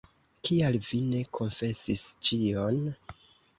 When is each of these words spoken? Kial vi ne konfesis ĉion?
Kial 0.47 0.77
vi 0.85 1.01
ne 1.09 1.19
konfesis 1.39 2.07
ĉion? 2.31 2.83